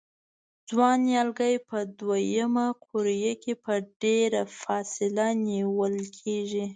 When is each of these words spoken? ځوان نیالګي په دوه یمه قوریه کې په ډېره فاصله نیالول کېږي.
ځوان 0.69 0.97
نیالګي 1.07 1.55
په 1.69 1.77
دوه 1.99 2.17
یمه 2.35 2.67
قوریه 2.85 3.33
کې 3.43 3.53
په 3.63 3.73
ډېره 4.01 4.41
فاصله 4.61 5.25
نیالول 5.45 5.95
کېږي. 6.19 6.65